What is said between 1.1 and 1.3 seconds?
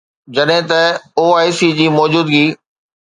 او